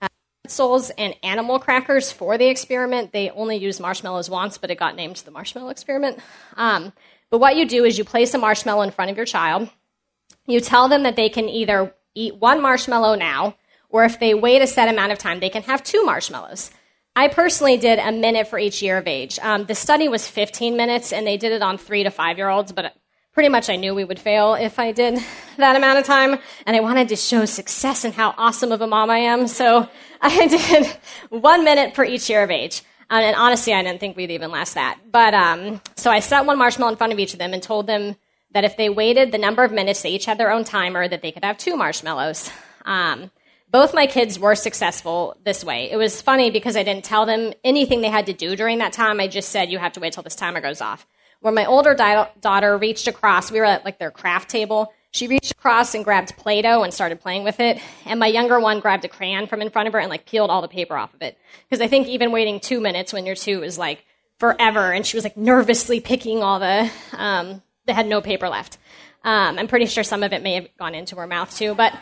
uh, 0.00 0.08
pretzels 0.42 0.90
and 0.90 1.14
animal 1.22 1.58
crackers 1.58 2.10
for 2.10 2.38
the 2.38 2.48
experiment. 2.48 3.12
They 3.12 3.28
only 3.30 3.56
used 3.56 3.80
marshmallows 3.80 4.30
once, 4.30 4.56
but 4.56 4.70
it 4.70 4.78
got 4.78 4.96
named 4.96 5.16
the 5.16 5.30
Marshmallow 5.30 5.68
Experiment. 5.68 6.18
Um, 6.56 6.94
but 7.30 7.38
what 7.38 7.56
you 7.56 7.66
do 7.66 7.84
is 7.84 7.98
you 7.98 8.04
place 8.04 8.32
a 8.32 8.38
marshmallow 8.38 8.82
in 8.82 8.90
front 8.90 9.10
of 9.10 9.16
your 9.18 9.26
child. 9.26 9.68
You 10.46 10.60
tell 10.60 10.88
them 10.88 11.02
that 11.02 11.16
they 11.16 11.28
can 11.28 11.50
either 11.50 11.94
eat 12.14 12.36
one 12.36 12.62
marshmallow 12.62 13.16
now, 13.16 13.56
or 13.90 14.04
if 14.04 14.18
they 14.18 14.32
wait 14.32 14.62
a 14.62 14.66
set 14.66 14.88
amount 14.88 15.12
of 15.12 15.18
time, 15.18 15.40
they 15.40 15.50
can 15.50 15.62
have 15.64 15.82
two 15.82 16.02
marshmallows. 16.04 16.70
I 17.18 17.26
personally 17.26 17.76
did 17.78 17.98
a 17.98 18.12
minute 18.12 18.46
for 18.46 18.60
each 18.60 18.80
year 18.80 18.96
of 18.96 19.08
age. 19.08 19.40
Um, 19.42 19.64
the 19.64 19.74
study 19.74 20.08
was 20.08 20.28
15 20.28 20.76
minutes, 20.76 21.12
and 21.12 21.26
they 21.26 21.36
did 21.36 21.50
it 21.50 21.62
on 21.62 21.76
three 21.76 22.04
to 22.04 22.12
five 22.12 22.38
year 22.38 22.48
olds, 22.48 22.70
but 22.70 22.94
pretty 23.34 23.48
much 23.48 23.68
I 23.68 23.74
knew 23.74 23.92
we 23.92 24.04
would 24.04 24.20
fail 24.20 24.54
if 24.54 24.78
I 24.78 24.92
did 24.92 25.18
that 25.56 25.74
amount 25.74 25.98
of 25.98 26.04
time. 26.04 26.38
And 26.64 26.76
I 26.76 26.80
wanted 26.80 27.08
to 27.08 27.16
show 27.16 27.44
success 27.44 28.04
and 28.04 28.14
how 28.14 28.36
awesome 28.38 28.70
of 28.70 28.82
a 28.82 28.86
mom 28.86 29.10
I 29.10 29.18
am. 29.18 29.48
So 29.48 29.88
I 30.20 30.46
did 30.46 30.86
one 31.30 31.64
minute 31.64 31.96
for 31.96 32.04
each 32.04 32.30
year 32.30 32.44
of 32.44 32.52
age. 32.52 32.82
Um, 33.10 33.20
and 33.20 33.34
honestly, 33.34 33.74
I 33.74 33.82
didn't 33.82 33.98
think 33.98 34.16
we'd 34.16 34.30
even 34.30 34.52
last 34.52 34.74
that. 34.74 35.00
But 35.10 35.34
um, 35.34 35.80
so 35.96 36.12
I 36.12 36.20
set 36.20 36.46
one 36.46 36.56
marshmallow 36.56 36.92
in 36.92 36.98
front 36.98 37.12
of 37.12 37.18
each 37.18 37.32
of 37.32 37.40
them 37.40 37.52
and 37.52 37.60
told 37.60 37.88
them 37.88 38.14
that 38.52 38.62
if 38.62 38.76
they 38.76 38.90
waited 38.90 39.32
the 39.32 39.38
number 39.38 39.64
of 39.64 39.72
minutes, 39.72 40.02
they 40.02 40.10
each 40.10 40.26
had 40.26 40.38
their 40.38 40.52
own 40.52 40.62
timer, 40.62 41.08
that 41.08 41.22
they 41.22 41.32
could 41.32 41.42
have 41.42 41.58
two 41.58 41.76
marshmallows. 41.76 42.48
Um, 42.84 43.32
both 43.70 43.94
my 43.94 44.06
kids 44.06 44.38
were 44.38 44.54
successful 44.54 45.36
this 45.44 45.62
way. 45.62 45.90
It 45.90 45.96
was 45.96 46.22
funny 46.22 46.50
because 46.50 46.76
I 46.76 46.82
didn't 46.82 47.04
tell 47.04 47.26
them 47.26 47.52
anything 47.64 48.00
they 48.00 48.08
had 48.08 48.26
to 48.26 48.32
do 48.32 48.56
during 48.56 48.78
that 48.78 48.92
time. 48.92 49.20
I 49.20 49.28
just 49.28 49.50
said, 49.50 49.70
you 49.70 49.78
have 49.78 49.92
to 49.92 50.00
wait 50.00 50.14
till 50.14 50.22
this 50.22 50.36
timer 50.36 50.60
goes 50.60 50.80
off. 50.80 51.06
Where 51.40 51.52
my 51.52 51.66
older 51.66 51.94
di- 51.94 52.30
daughter 52.40 52.76
reached 52.76 53.06
across, 53.06 53.50
we 53.50 53.58
were 53.60 53.66
at 53.66 53.84
like 53.84 53.98
their 53.98 54.10
craft 54.10 54.48
table. 54.48 54.92
She 55.10 55.28
reached 55.28 55.52
across 55.52 55.94
and 55.94 56.04
grabbed 56.04 56.36
Play 56.36 56.62
Doh 56.62 56.82
and 56.82 56.92
started 56.92 57.20
playing 57.20 57.44
with 57.44 57.60
it. 57.60 57.80
And 58.04 58.18
my 58.18 58.26
younger 58.26 58.58
one 58.58 58.80
grabbed 58.80 59.04
a 59.04 59.08
crayon 59.08 59.46
from 59.46 59.62
in 59.62 59.70
front 59.70 59.86
of 59.86 59.92
her 59.92 60.00
and 60.00 60.10
like 60.10 60.26
peeled 60.26 60.50
all 60.50 60.62
the 60.62 60.68
paper 60.68 60.96
off 60.96 61.14
of 61.14 61.22
it. 61.22 61.38
Because 61.68 61.80
I 61.80 61.88
think 61.88 62.08
even 62.08 62.32
waiting 62.32 62.60
two 62.60 62.80
minutes 62.80 63.12
when 63.12 63.24
you're 63.24 63.34
two 63.34 63.62
is 63.62 63.78
like 63.78 64.04
forever. 64.38 64.92
And 64.92 65.06
she 65.06 65.16
was 65.16 65.24
like 65.24 65.36
nervously 65.36 66.00
picking 66.00 66.42
all 66.42 66.58
the, 66.58 66.90
um, 67.16 67.62
they 67.86 67.92
had 67.92 68.06
no 68.06 68.20
paper 68.20 68.48
left. 68.48 68.78
Um, 69.24 69.58
I'm 69.58 69.68
pretty 69.68 69.86
sure 69.86 70.04
some 70.04 70.22
of 70.22 70.32
it 70.32 70.42
may 70.42 70.54
have 70.54 70.68
gone 70.78 70.94
into 70.94 71.16
her 71.16 71.26
mouth 71.26 71.56
too. 71.56 71.74
But 71.74 71.94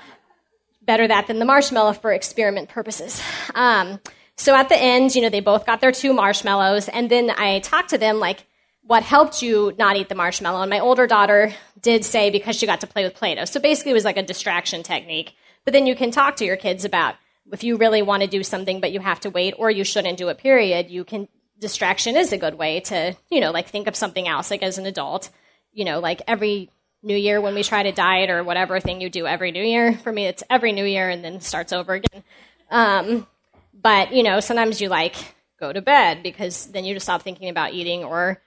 better 0.86 1.06
that 1.08 1.26
than 1.26 1.38
the 1.38 1.44
marshmallow 1.44 1.94
for 1.94 2.12
experiment 2.12 2.68
purposes. 2.68 3.20
Um, 3.54 4.00
so 4.36 4.54
at 4.54 4.68
the 4.68 4.76
end, 4.76 5.14
you 5.14 5.22
know, 5.22 5.28
they 5.28 5.40
both 5.40 5.66
got 5.66 5.80
their 5.80 5.92
two 5.92 6.12
marshmallows, 6.12 6.88
and 6.88 7.10
then 7.10 7.30
I 7.30 7.58
talked 7.60 7.90
to 7.90 7.98
them 7.98 8.20
like, 8.20 8.46
what 8.82 9.02
helped 9.02 9.42
you 9.42 9.74
not 9.78 9.96
eat 9.96 10.08
the 10.08 10.14
marshmallow? 10.14 10.60
And 10.60 10.70
my 10.70 10.78
older 10.78 11.08
daughter 11.08 11.52
did 11.80 12.04
say 12.04 12.30
because 12.30 12.54
she 12.54 12.66
got 12.66 12.82
to 12.82 12.86
play 12.86 13.02
with 13.02 13.14
Play 13.14 13.34
Doh. 13.34 13.44
So 13.44 13.58
basically, 13.58 13.90
it 13.90 13.94
was 13.94 14.04
like 14.04 14.16
a 14.16 14.22
distraction 14.22 14.84
technique. 14.84 15.34
But 15.64 15.72
then 15.72 15.86
you 15.86 15.96
can 15.96 16.12
talk 16.12 16.36
to 16.36 16.44
your 16.44 16.56
kids 16.56 16.84
about 16.84 17.16
if 17.50 17.64
you 17.64 17.76
really 17.76 18.02
want 18.02 18.22
to 18.22 18.28
do 18.28 18.44
something, 18.44 18.80
but 18.80 18.92
you 18.92 19.00
have 19.00 19.18
to 19.20 19.30
wait, 19.30 19.54
or 19.58 19.70
you 19.70 19.82
shouldn't 19.82 20.18
do 20.18 20.28
it, 20.28 20.38
period. 20.38 20.88
You 20.88 21.04
can, 21.04 21.26
distraction 21.58 22.16
is 22.16 22.32
a 22.32 22.38
good 22.38 22.54
way 22.54 22.78
to, 22.80 23.16
you 23.28 23.40
know, 23.40 23.50
like 23.50 23.68
think 23.68 23.88
of 23.88 23.96
something 23.96 24.28
else, 24.28 24.52
like 24.52 24.62
as 24.62 24.78
an 24.78 24.86
adult. 24.86 25.30
You 25.72 25.84
know, 25.84 25.98
like 25.98 26.22
every 26.28 26.70
New 27.06 27.16
Year 27.16 27.40
when 27.40 27.54
we 27.54 27.62
try 27.62 27.84
to 27.84 27.92
diet 27.92 28.30
or 28.30 28.42
whatever 28.42 28.80
thing 28.80 29.00
you 29.00 29.08
do 29.08 29.26
every 29.26 29.52
New 29.52 29.62
Year. 29.62 29.94
For 29.94 30.12
me, 30.12 30.26
it's 30.26 30.42
every 30.50 30.72
New 30.72 30.84
Year 30.84 31.08
and 31.08 31.24
then 31.24 31.40
starts 31.40 31.72
over 31.72 31.94
again. 31.94 32.24
Um, 32.68 33.28
but 33.72 34.12
you 34.12 34.24
know, 34.24 34.40
sometimes 34.40 34.80
you 34.80 34.88
like 34.88 35.14
go 35.60 35.72
to 35.72 35.80
bed 35.80 36.24
because 36.24 36.66
then 36.66 36.84
you 36.84 36.94
just 36.94 37.06
stop 37.06 37.22
thinking 37.22 37.48
about 37.48 37.74
eating, 37.74 38.02
or 38.02 38.42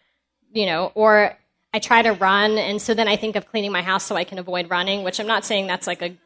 you 0.51 0.65
know, 0.65 0.91
or 0.93 1.37
I 1.73 1.79
try 1.79 2.01
to 2.01 2.11
run, 2.11 2.57
and 2.57 2.81
so 2.81 2.93
then 2.93 3.07
I 3.07 3.15
think 3.15 3.37
of 3.37 3.47
cleaning 3.47 3.71
my 3.71 3.81
house 3.81 4.03
so 4.03 4.17
I 4.17 4.25
can 4.25 4.39
avoid 4.39 4.69
running. 4.69 5.03
Which 5.03 5.19
I'm 5.21 5.27
not 5.27 5.45
saying 5.45 5.67
that's 5.67 5.87
like 5.87 6.01
a 6.01 6.17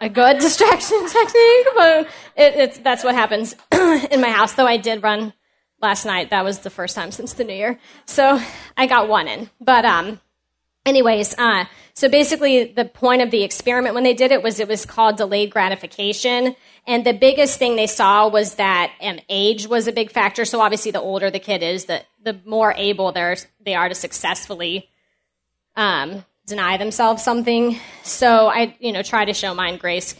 a 0.00 0.08
good 0.08 0.38
distraction 0.46 1.00
technique, 1.08 1.66
but 1.74 2.06
it, 2.36 2.54
it's 2.54 2.78
that's 2.78 3.02
what 3.02 3.16
happens 3.16 3.56
in 3.72 4.20
my 4.20 4.30
house. 4.30 4.52
Though 4.54 4.66
I 4.68 4.76
did 4.76 5.02
run 5.02 5.32
last 5.82 6.06
night. 6.06 6.30
That 6.30 6.44
was 6.44 6.60
the 6.60 6.70
first 6.70 6.94
time 6.94 7.10
since 7.10 7.32
the 7.32 7.42
new 7.42 7.54
year, 7.54 7.80
so 8.06 8.40
I 8.76 8.86
got 8.86 9.08
one 9.08 9.26
in. 9.26 9.50
But 9.60 9.84
um, 9.84 10.20
anyways, 10.86 11.34
uh, 11.38 11.64
so 11.94 12.08
basically 12.08 12.64
the 12.64 12.84
point 12.84 13.22
of 13.22 13.30
the 13.30 13.42
experiment 13.42 13.94
when 13.94 14.04
they 14.04 14.14
did 14.14 14.32
it 14.32 14.42
was 14.42 14.58
it 14.58 14.68
was 14.68 14.84
called 14.84 15.16
delayed 15.16 15.50
gratification. 15.50 16.56
And 16.86 17.06
the 17.06 17.12
biggest 17.12 17.58
thing 17.58 17.76
they 17.76 17.86
saw 17.86 18.28
was 18.28 18.56
that 18.56 18.92
um, 19.00 19.20
age 19.28 19.66
was 19.68 19.86
a 19.86 19.92
big 19.92 20.10
factor. 20.10 20.44
So 20.44 20.60
obviously 20.60 20.90
the 20.90 21.00
older 21.00 21.30
the 21.30 21.38
kid 21.38 21.62
is, 21.62 21.84
the, 21.86 22.02
the 22.22 22.38
more 22.44 22.74
able 22.76 23.12
they're, 23.12 23.36
they 23.64 23.74
are 23.74 23.88
to 23.88 23.94
successfully 23.94 24.90
um, 25.76 26.24
deny 26.46 26.76
themselves 26.76 27.22
something. 27.22 27.78
So 28.02 28.48
I, 28.48 28.76
you 28.80 28.92
know, 28.92 29.02
try 29.02 29.24
to 29.24 29.32
show 29.32 29.54
mine 29.54 29.78
grace 29.78 30.14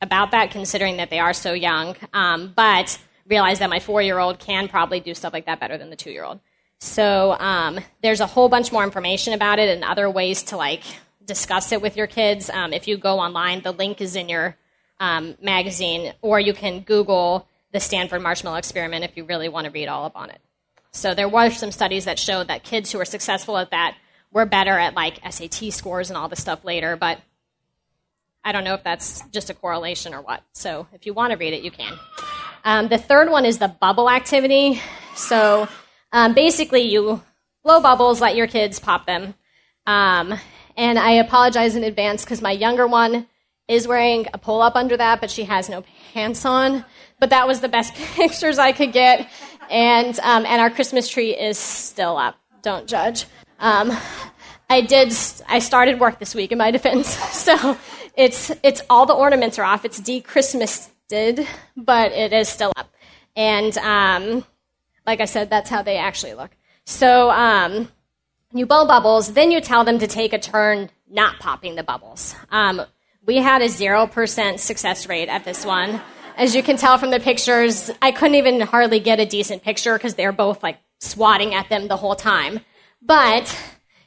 about 0.00 0.32
that, 0.32 0.50
considering 0.50 0.98
that 0.98 1.10
they 1.10 1.20
are 1.20 1.32
so 1.32 1.52
young. 1.52 1.96
Um, 2.12 2.52
but 2.54 2.98
realize 3.26 3.60
that 3.60 3.70
my 3.70 3.80
four 3.80 4.02
year 4.02 4.18
old 4.18 4.38
can 4.38 4.68
probably 4.68 5.00
do 5.00 5.14
stuff 5.14 5.32
like 5.32 5.46
that 5.46 5.60
better 5.60 5.78
than 5.78 5.90
the 5.90 5.96
two 5.96 6.10
year 6.10 6.24
old. 6.24 6.40
So 6.80 7.32
um, 7.32 7.80
there's 8.02 8.20
a 8.20 8.26
whole 8.26 8.48
bunch 8.48 8.72
more 8.72 8.84
information 8.84 9.32
about 9.32 9.58
it 9.58 9.68
and 9.68 9.84
other 9.84 10.10
ways 10.10 10.42
to 10.44 10.56
like 10.56 10.82
discuss 11.24 11.72
it 11.72 11.80
with 11.80 11.96
your 11.96 12.06
kids. 12.06 12.50
Um, 12.50 12.72
if 12.72 12.86
you 12.86 12.96
go 12.96 13.18
online, 13.18 13.62
the 13.62 13.72
link 13.72 14.00
is 14.00 14.16
in 14.16 14.28
your 14.28 14.56
um, 15.00 15.36
magazine, 15.40 16.12
or 16.22 16.38
you 16.38 16.52
can 16.52 16.80
Google 16.80 17.48
the 17.72 17.80
Stanford 17.80 18.22
Marshmallow 18.22 18.56
Experiment 18.56 19.04
if 19.04 19.16
you 19.16 19.24
really 19.24 19.48
want 19.48 19.64
to 19.64 19.70
read 19.70 19.88
all 19.88 20.10
on 20.14 20.30
it. 20.30 20.40
So 20.92 21.14
there 21.14 21.28
were 21.28 21.50
some 21.50 21.72
studies 21.72 22.04
that 22.04 22.18
showed 22.18 22.48
that 22.48 22.62
kids 22.62 22.92
who 22.92 22.98
were 22.98 23.04
successful 23.04 23.58
at 23.58 23.70
that 23.70 23.96
were 24.32 24.46
better 24.46 24.78
at 24.78 24.94
like 24.94 25.20
SAT 25.28 25.72
scores 25.72 26.10
and 26.10 26.16
all 26.16 26.28
this 26.28 26.40
stuff 26.40 26.64
later, 26.64 26.96
but 26.96 27.18
I 28.44 28.52
don't 28.52 28.64
know 28.64 28.74
if 28.74 28.84
that's 28.84 29.22
just 29.30 29.50
a 29.50 29.54
correlation 29.54 30.14
or 30.14 30.20
what. 30.20 30.42
So 30.52 30.86
if 30.92 31.06
you 31.06 31.14
want 31.14 31.32
to 31.32 31.38
read 31.38 31.54
it, 31.54 31.62
you 31.62 31.70
can. 31.70 31.98
Um, 32.64 32.88
the 32.88 32.98
third 32.98 33.30
one 33.30 33.44
is 33.44 33.58
the 33.58 33.68
bubble 33.68 34.08
activity. 34.08 34.80
So 35.16 35.68
um, 36.14 36.32
basically, 36.32 36.82
you 36.82 37.20
blow 37.64 37.80
bubbles, 37.80 38.20
let 38.20 38.36
your 38.36 38.46
kids 38.46 38.78
pop 38.78 39.04
them. 39.04 39.34
Um, 39.84 40.38
and 40.76 40.96
I 40.96 41.12
apologize 41.12 41.74
in 41.74 41.82
advance 41.82 42.24
because 42.24 42.40
my 42.40 42.52
younger 42.52 42.86
one 42.86 43.26
is 43.66 43.88
wearing 43.88 44.26
a 44.32 44.38
pull 44.38 44.62
up 44.62 44.76
under 44.76 44.96
that, 44.96 45.20
but 45.20 45.28
she 45.28 45.42
has 45.42 45.68
no 45.68 45.82
pants 46.12 46.44
on. 46.44 46.84
But 47.18 47.30
that 47.30 47.48
was 47.48 47.60
the 47.60 47.68
best 47.68 47.94
pictures 48.14 48.60
I 48.60 48.70
could 48.70 48.92
get. 48.92 49.28
And, 49.68 50.16
um, 50.20 50.46
and 50.46 50.60
our 50.60 50.70
Christmas 50.70 51.08
tree 51.08 51.36
is 51.36 51.58
still 51.58 52.16
up. 52.16 52.36
Don't 52.62 52.86
judge. 52.86 53.26
Um, 53.58 53.90
I 54.70 54.82
did, 54.82 55.12
I 55.48 55.58
started 55.58 55.98
work 55.98 56.20
this 56.20 56.32
week 56.32 56.52
in 56.52 56.58
my 56.58 56.70
defense. 56.70 57.08
So 57.08 57.76
it's, 58.16 58.52
it's 58.62 58.82
all 58.88 59.04
the 59.04 59.14
ornaments 59.14 59.58
are 59.58 59.64
off. 59.64 59.84
It's 59.84 59.98
de-Christmased, 59.98 60.90
but 61.76 62.12
it 62.12 62.32
is 62.32 62.48
still 62.48 62.72
up. 62.76 62.94
And, 63.34 63.76
um, 63.78 64.44
like 65.06 65.20
I 65.20 65.26
said, 65.26 65.50
that's 65.50 65.70
how 65.70 65.82
they 65.82 65.96
actually 65.96 66.34
look. 66.34 66.50
So 66.86 67.30
um, 67.30 67.88
you 68.52 68.66
blow 68.66 68.86
bubbles, 68.86 69.32
then 69.32 69.50
you 69.50 69.60
tell 69.60 69.84
them 69.84 69.98
to 69.98 70.06
take 70.06 70.32
a 70.32 70.38
turn 70.38 70.90
not 71.10 71.38
popping 71.38 71.74
the 71.74 71.82
bubbles. 71.82 72.34
Um, 72.50 72.82
we 73.26 73.36
had 73.36 73.62
a 73.62 73.66
0% 73.66 74.58
success 74.58 75.08
rate 75.08 75.28
at 75.28 75.44
this 75.44 75.64
one. 75.64 76.00
As 76.36 76.54
you 76.54 76.62
can 76.62 76.76
tell 76.76 76.98
from 76.98 77.10
the 77.10 77.20
pictures, 77.20 77.90
I 78.02 78.10
couldn't 78.10 78.34
even 78.34 78.60
hardly 78.60 79.00
get 79.00 79.20
a 79.20 79.26
decent 79.26 79.62
picture 79.62 79.96
because 79.96 80.14
they're 80.14 80.32
both 80.32 80.62
like 80.62 80.78
swatting 81.00 81.54
at 81.54 81.68
them 81.68 81.88
the 81.88 81.96
whole 81.96 82.16
time. 82.16 82.60
But 83.00 83.56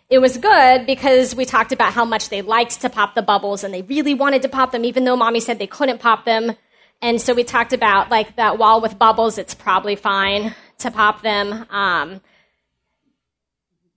it 0.09 0.19
was 0.19 0.37
good 0.37 0.85
because 0.85 1.35
we 1.35 1.45
talked 1.45 1.71
about 1.71 1.93
how 1.93 2.05
much 2.05 2.29
they 2.29 2.41
liked 2.41 2.81
to 2.81 2.89
pop 2.89 3.15
the 3.15 3.21
bubbles 3.21 3.63
and 3.63 3.73
they 3.73 3.81
really 3.81 4.13
wanted 4.13 4.41
to 4.43 4.49
pop 4.49 4.71
them, 4.71 4.85
even 4.85 5.03
though 5.03 5.15
mommy 5.15 5.39
said 5.39 5.57
they 5.57 5.67
couldn't 5.67 5.99
pop 5.99 6.25
them. 6.25 6.55
And 7.01 7.21
so 7.21 7.33
we 7.33 7.43
talked 7.43 7.73
about 7.73 8.09
like 8.09 8.35
that 8.35 8.57
wall 8.57 8.81
with 8.81 8.99
bubbles, 8.99 9.37
it's 9.37 9.53
probably 9.53 9.95
fine 9.95 10.53
to 10.79 10.91
pop 10.91 11.21
them. 11.21 11.65
Um, 11.69 12.21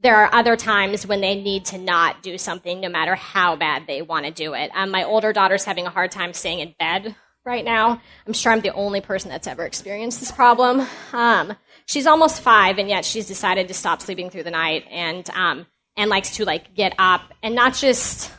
there 0.02 0.16
are 0.16 0.34
other 0.34 0.56
times 0.56 1.06
when 1.06 1.20
they 1.20 1.40
need 1.40 1.66
to 1.66 1.78
not 1.78 2.22
do 2.22 2.38
something 2.38 2.80
no 2.80 2.88
matter 2.88 3.14
how 3.14 3.56
bad 3.56 3.86
they 3.86 4.00
want 4.00 4.24
to 4.24 4.32
do 4.32 4.54
it. 4.54 4.70
Um, 4.74 4.90
my 4.90 5.04
older 5.04 5.32
daughter's 5.32 5.64
having 5.64 5.86
a 5.86 5.90
hard 5.90 6.10
time 6.10 6.32
staying 6.32 6.60
in 6.60 6.74
bed 6.78 7.14
right 7.44 7.64
now. 7.64 8.00
I'm 8.26 8.32
sure 8.32 8.52
I'm 8.52 8.60
the 8.60 8.72
only 8.72 9.00
person 9.00 9.30
that's 9.30 9.46
ever 9.46 9.64
experienced 9.64 10.20
this 10.20 10.32
problem. 10.32 10.86
Um, 11.12 11.54
she's 11.86 12.06
almost 12.06 12.40
five, 12.40 12.78
and 12.78 12.88
yet 12.88 13.04
she's 13.04 13.26
decided 13.26 13.68
to 13.68 13.74
stop 13.74 14.00
sleeping 14.00 14.30
through 14.30 14.44
the 14.44 14.50
night 14.50 14.86
and 14.90 15.28
um, 15.30 15.66
and 15.96 16.08
likes 16.08 16.36
to 16.36 16.44
like 16.44 16.74
get 16.74 16.94
up 16.98 17.22
and 17.42 17.54
not 17.54 17.74
just 17.74 18.30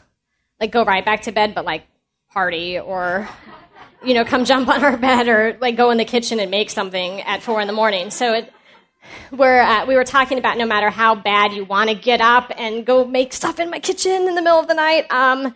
like 0.60 0.72
go 0.72 0.84
right 0.84 1.06
back 1.06 1.24
to 1.24 1.32
bed, 1.32 1.54
but 1.54 1.66
like 1.66 1.84
party 2.32 2.80
or 2.80 3.28
you 4.04 4.14
know, 4.14 4.26
come 4.26 4.46
jump 4.46 4.68
on 4.70 4.84
our 4.84 4.98
bed 4.98 5.28
or 5.28 5.58
like 5.60 5.76
go 5.76 5.92
in 5.92 5.98
the 5.98 6.06
kitchen 6.06 6.40
and 6.40 6.52
make 6.52 6.70
something 6.70 7.22
at 7.22 7.42
four 7.42 7.62
in 7.62 7.68
the 7.68 7.74
morning. 7.74 8.10
So 8.10 8.34
it, 8.34 8.54
we're, 9.32 9.62
uh, 9.62 9.86
we 9.86 9.96
were 9.96 10.04
talking 10.04 10.38
about 10.38 10.58
no 10.58 10.66
matter 10.66 10.90
how 10.90 11.16
bad 11.16 11.54
you 11.54 11.66
want 11.66 11.90
to 11.90 11.96
get 11.96 12.22
up 12.22 12.52
and 12.58 12.86
go 12.86 13.06
make 13.06 13.34
stuff 13.34 13.60
in 13.60 13.70
my 13.70 13.80
kitchen 13.80 14.12
in 14.12 14.36
the 14.36 14.42
middle 14.42 14.60
of 14.60 14.68
the 14.68 14.74
night, 14.74 15.12
um, 15.12 15.56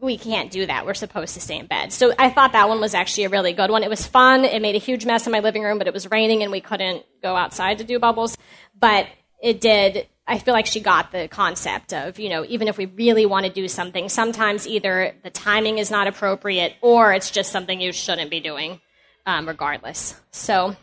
we 0.00 0.18
can't 0.18 0.50
do 0.50 0.66
that. 0.66 0.84
We're 0.84 0.94
supposed 0.94 1.34
to 1.34 1.40
stay 1.40 1.58
in 1.58 1.66
bed. 1.66 1.92
So 1.92 2.12
I 2.18 2.28
thought 2.28 2.52
that 2.52 2.68
one 2.68 2.80
was 2.80 2.94
actually 2.94 3.24
a 3.24 3.28
really 3.30 3.54
good 3.54 3.70
one. 3.70 3.82
It 3.82 3.88
was 3.88 4.06
fun. 4.06 4.44
It 4.44 4.60
made 4.60 4.74
a 4.74 4.78
huge 4.78 5.06
mess 5.06 5.26
in 5.26 5.32
my 5.32 5.40
living 5.40 5.62
room, 5.62 5.78
but 5.78 5.86
it 5.86 5.94
was 5.94 6.10
raining 6.10 6.42
and 6.42 6.52
we 6.52 6.60
couldn't 6.60 7.04
go 7.22 7.34
outside 7.34 7.78
to 7.78 7.84
do 7.84 7.98
bubbles. 7.98 8.36
But 8.78 9.06
it 9.42 9.60
did 9.60 10.06
I 10.28 10.38
feel 10.38 10.54
like 10.54 10.66
she 10.66 10.80
got 10.80 11.12
the 11.12 11.28
concept 11.28 11.92
of, 11.92 12.18
you 12.18 12.28
know, 12.28 12.44
even 12.48 12.66
if 12.66 12.76
we 12.76 12.86
really 12.86 13.26
want 13.26 13.46
to 13.46 13.52
do 13.52 13.68
something, 13.68 14.08
sometimes 14.08 14.66
either 14.66 15.14
the 15.22 15.30
timing 15.30 15.78
is 15.78 15.90
not 15.90 16.08
appropriate 16.08 16.74
or 16.80 17.12
it's 17.12 17.30
just 17.30 17.52
something 17.52 17.80
you 17.80 17.92
shouldn't 17.92 18.30
be 18.30 18.40
doing, 18.40 18.80
um, 19.24 19.46
regardless. 19.46 20.20
So, 20.32 20.74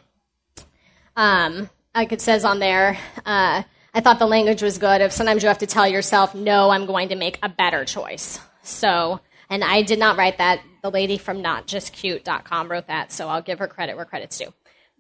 um, 1.17 1.69
like 1.93 2.13
it 2.13 2.21
says 2.21 2.45
on 2.45 2.59
there, 2.59 2.97
uh, 3.25 3.63
I 3.93 3.99
thought 3.99 4.17
the 4.17 4.25
language 4.25 4.61
was 4.61 4.77
good. 4.77 5.01
If 5.01 5.11
sometimes 5.11 5.43
you 5.43 5.49
have 5.49 5.59
to 5.59 5.67
tell 5.67 5.87
yourself, 5.87 6.33
no, 6.33 6.69
I'm 6.69 6.85
going 6.85 7.09
to 7.09 7.15
make 7.15 7.37
a 7.43 7.49
better 7.49 7.83
choice. 7.83 8.39
So, 8.63 9.19
and 9.49 9.63
I 9.63 9.81
did 9.81 9.99
not 9.99 10.17
write 10.17 10.37
that. 10.37 10.61
The 10.81 10.89
lady 10.89 11.17
from 11.17 11.43
notjustcute.com 11.43 12.71
wrote 12.71 12.87
that, 12.87 13.11
so 13.11 13.29
I'll 13.29 13.41
give 13.41 13.59
her 13.59 13.67
credit 13.67 13.95
where 13.95 14.05
credit's 14.05 14.37
due. 14.37 14.53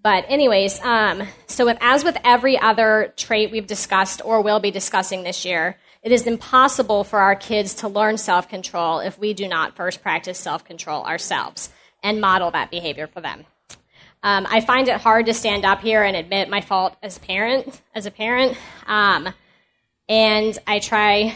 But, 0.03 0.25
anyways, 0.27 0.81
um, 0.81 1.23
so 1.47 1.65
with, 1.65 1.77
as 1.79 2.03
with 2.03 2.17
every 2.25 2.59
other 2.59 3.13
trait 3.15 3.51
we've 3.51 3.65
discussed 3.65 4.21
or 4.23 4.41
will 4.41 4.59
be 4.59 4.69
discussing 4.69 5.23
this 5.23 5.45
year, 5.45 5.77
it 6.03 6.11
is 6.11 6.27
impossible 6.27 7.05
for 7.05 7.19
our 7.19 7.35
kids 7.35 7.75
to 7.75 7.87
learn 7.87 8.17
self 8.17 8.49
control 8.49 8.99
if 8.99 9.17
we 9.17 9.33
do 9.33 9.47
not 9.47 9.77
first 9.77 10.01
practice 10.01 10.37
self 10.37 10.65
control 10.65 11.05
ourselves 11.05 11.69
and 12.03 12.19
model 12.19 12.51
that 12.51 12.69
behavior 12.69 13.07
for 13.07 13.21
them. 13.21 13.45
Um, 14.21 14.45
I 14.49 14.59
find 14.59 14.89
it 14.89 14.99
hard 14.99 15.27
to 15.27 15.33
stand 15.33 15.63
up 15.63 15.79
here 15.79 16.03
and 16.03 16.17
admit 16.17 16.49
my 16.49 16.59
fault 16.59 16.97
as 17.01 17.17
parent, 17.17 17.81
as 17.95 18.05
a 18.05 18.11
parent, 18.11 18.57
um, 18.85 19.29
and 20.09 20.57
I 20.67 20.79
try 20.79 21.33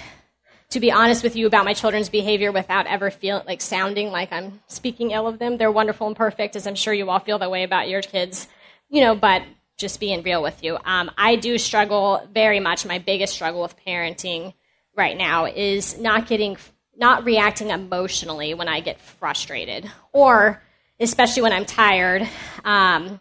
to 0.72 0.82
be 0.82 0.92
honest 0.92 1.24
with 1.24 1.38
you 1.38 1.48
about 1.48 1.64
my 1.64 1.74
children's 1.74 2.10
behavior 2.10 2.52
without 2.52 2.86
ever 2.88 3.10
feeling 3.10 3.46
like 3.48 3.62
sounding 3.62 4.12
like 4.12 4.34
I'm 4.34 4.60
speaking 4.68 5.12
ill 5.12 5.26
of 5.26 5.40
them. 5.40 5.56
They're 5.56 5.72
wonderful 5.72 6.08
and 6.08 6.16
perfect, 6.16 6.58
as 6.58 6.68
I'm 6.68 6.76
sure 6.76 6.94
you 6.94 7.10
all 7.10 7.20
feel 7.20 7.40
that 7.40 7.50
way 7.50 7.64
about 7.64 7.88
your 7.88 8.02
kids 8.02 8.50
you 8.90 9.02
know, 9.02 9.16
but 9.16 9.44
just 9.78 10.00
being 10.00 10.24
real 10.24 10.42
with 10.42 10.64
you, 10.64 10.78
um, 10.86 11.12
I 11.18 11.36
do 11.36 11.58
struggle 11.58 12.28
very 12.34 12.60
much. 12.60 12.86
My 12.86 13.00
biggest 13.00 13.34
struggle 13.34 13.62
with 13.62 13.76
parenting 13.86 14.54
right 14.96 15.16
now 15.16 15.46
is 15.46 16.00
not 16.00 16.28
getting, 16.28 16.58
not 16.96 17.26
reacting 17.26 17.70
emotionally 17.70 18.54
when 18.54 18.68
I 18.68 18.80
get 18.80 19.00
frustrated, 19.00 19.90
or 20.14 20.62
especially 21.00 21.44
when 21.44 21.54
I'm 21.54 21.66
tired. 21.66 22.28
Um, 22.66 23.20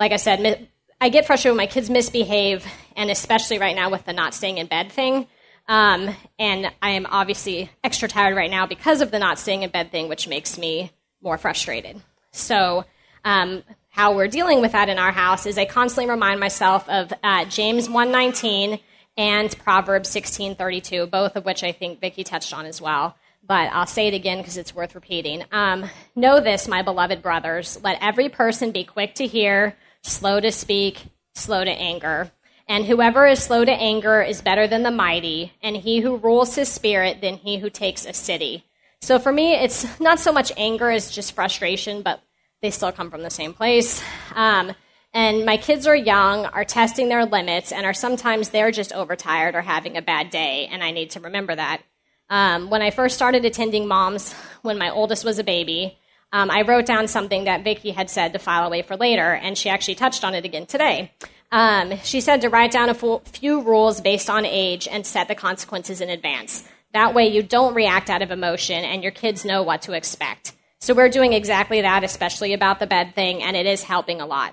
like 0.00 0.12
I 0.12 0.16
said, 0.16 0.68
I 1.00 1.08
get 1.08 1.26
frustrated 1.26 1.52
when 1.52 1.64
my 1.64 1.72
kids 1.72 1.88
misbehave, 1.88 2.66
and 2.96 3.10
especially 3.10 3.58
right 3.58 3.76
now 3.76 3.90
with 3.90 4.04
the 4.04 4.12
not 4.12 4.34
staying 4.34 4.58
in 4.58 4.66
bed 4.66 4.90
thing. 4.90 5.26
Um, 5.68 6.14
and 6.38 6.72
I 6.82 6.90
am 6.90 7.06
obviously 7.06 7.70
extra 7.84 8.08
tired 8.08 8.36
right 8.36 8.50
now 8.50 8.66
because 8.66 9.00
of 9.00 9.10
the 9.10 9.18
not 9.18 9.38
staying 9.38 9.62
in 9.62 9.70
bed 9.70 9.92
thing, 9.92 10.08
which 10.08 10.26
makes 10.26 10.58
me 10.58 10.90
more 11.22 11.38
frustrated. 11.38 12.00
So, 12.32 12.84
um, 13.24 13.62
how 13.92 14.14
we're 14.14 14.26
dealing 14.26 14.62
with 14.62 14.72
that 14.72 14.88
in 14.88 14.98
our 14.98 15.12
house 15.12 15.44
is 15.44 15.58
I 15.58 15.66
constantly 15.66 16.10
remind 16.10 16.40
myself 16.40 16.88
of 16.88 17.12
uh, 17.22 17.44
James 17.44 17.90
119 17.90 18.80
and 19.18 19.58
Proverbs 19.58 20.08
1632, 20.14 21.06
both 21.06 21.36
of 21.36 21.44
which 21.44 21.62
I 21.62 21.72
think 21.72 22.00
Vicki 22.00 22.24
touched 22.24 22.54
on 22.54 22.64
as 22.64 22.80
well. 22.80 23.14
But 23.46 23.70
I'll 23.70 23.86
say 23.86 24.08
it 24.08 24.14
again 24.14 24.38
because 24.38 24.56
it's 24.56 24.74
worth 24.74 24.94
repeating. 24.94 25.44
Um, 25.52 25.84
know 26.16 26.40
this, 26.40 26.66
my 26.66 26.80
beloved 26.80 27.20
brothers. 27.20 27.78
Let 27.84 27.98
every 28.00 28.30
person 28.30 28.70
be 28.70 28.84
quick 28.84 29.16
to 29.16 29.26
hear, 29.26 29.76
slow 30.00 30.40
to 30.40 30.52
speak, 30.52 31.04
slow 31.34 31.62
to 31.62 31.70
anger. 31.70 32.32
And 32.66 32.86
whoever 32.86 33.26
is 33.26 33.42
slow 33.42 33.62
to 33.62 33.72
anger 33.72 34.22
is 34.22 34.40
better 34.40 34.66
than 34.66 34.84
the 34.84 34.90
mighty, 34.90 35.52
and 35.62 35.76
he 35.76 36.00
who 36.00 36.16
rules 36.16 36.54
his 36.54 36.70
spirit 36.70 37.20
than 37.20 37.36
he 37.36 37.58
who 37.58 37.68
takes 37.68 38.06
a 38.06 38.14
city. 38.14 38.64
So 39.02 39.18
for 39.18 39.32
me, 39.32 39.52
it's 39.52 40.00
not 40.00 40.18
so 40.18 40.32
much 40.32 40.50
anger 40.56 40.90
as 40.90 41.10
just 41.10 41.34
frustration, 41.34 42.00
but 42.00 42.22
they 42.62 42.70
still 42.70 42.92
come 42.92 43.10
from 43.10 43.22
the 43.22 43.30
same 43.30 43.52
place. 43.52 44.02
Um, 44.34 44.72
and 45.12 45.44
my 45.44 45.58
kids 45.58 45.86
are 45.86 45.96
young, 45.96 46.46
are 46.46 46.64
testing 46.64 47.08
their 47.08 47.26
limits, 47.26 47.70
and 47.70 47.84
are 47.84 47.92
sometimes 47.92 48.48
they're 48.48 48.70
just 48.70 48.92
overtired 48.92 49.54
or 49.54 49.60
having 49.60 49.96
a 49.96 50.02
bad 50.02 50.30
day, 50.30 50.68
and 50.70 50.82
I 50.82 50.90
need 50.92 51.10
to 51.10 51.20
remember 51.20 51.54
that. 51.54 51.82
Um, 52.30 52.70
when 52.70 52.80
I 52.80 52.90
first 52.90 53.14
started 53.14 53.44
attending 53.44 53.86
moms, 53.86 54.32
when 54.62 54.78
my 54.78 54.90
oldest 54.90 55.24
was 55.24 55.38
a 55.38 55.44
baby, 55.44 55.98
um, 56.32 56.50
I 56.50 56.62
wrote 56.62 56.86
down 56.86 57.08
something 57.08 57.44
that 57.44 57.62
Vicki 57.62 57.90
had 57.90 58.08
said 58.08 58.32
to 58.32 58.38
file 58.38 58.66
away 58.66 58.80
for 58.80 58.96
later, 58.96 59.34
and 59.34 59.58
she 59.58 59.68
actually 59.68 59.96
touched 59.96 60.24
on 60.24 60.34
it 60.34 60.46
again 60.46 60.64
today. 60.64 61.12
Um, 61.50 61.98
she 61.98 62.22
said 62.22 62.40
to 62.40 62.48
write 62.48 62.70
down 62.70 62.88
a 62.88 62.94
few 62.94 63.60
rules 63.60 64.00
based 64.00 64.30
on 64.30 64.46
age 64.46 64.88
and 64.88 65.06
set 65.06 65.28
the 65.28 65.34
consequences 65.34 66.00
in 66.00 66.08
advance. 66.08 66.66
That 66.94 67.12
way, 67.12 67.28
you 67.28 67.42
don't 67.42 67.74
react 67.74 68.08
out 68.08 68.22
of 68.22 68.30
emotion, 68.30 68.82
and 68.82 69.02
your 69.02 69.12
kids 69.12 69.44
know 69.44 69.62
what 69.62 69.82
to 69.82 69.92
expect. 69.92 70.54
So 70.82 70.94
we're 70.94 71.10
doing 71.10 71.32
exactly 71.32 71.82
that, 71.82 72.02
especially 72.02 72.54
about 72.54 72.80
the 72.80 72.88
bed 72.88 73.14
thing, 73.14 73.40
and 73.40 73.56
it 73.56 73.66
is 73.66 73.84
helping 73.84 74.20
a 74.20 74.26
lot. 74.26 74.52